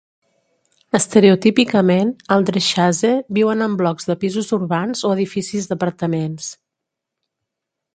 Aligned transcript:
Estereotípicament, 0.99 2.15
el 2.37 2.47
dresiarze 2.49 3.13
viuen 3.41 3.63
en 3.69 3.79
blocs 3.85 4.11
de 4.13 4.19
pisos 4.27 4.53
urbans 4.61 5.09
o 5.13 5.17
edificis 5.21 5.73
d'apartaments. 5.73 6.55